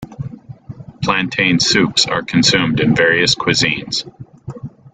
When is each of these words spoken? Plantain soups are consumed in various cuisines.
Plantain 1.03 1.59
soups 1.59 2.07
are 2.07 2.23
consumed 2.23 2.79
in 2.79 2.95
various 2.95 3.35
cuisines. 3.35 4.03